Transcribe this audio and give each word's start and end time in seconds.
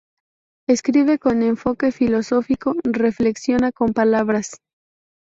Escribe 0.67 1.19
con 1.19 1.43
enfoque 1.43 1.91
filosófico, 1.91 2.73
reflexiona 2.83 3.71
con 3.71 3.93
palabras. 3.93 4.57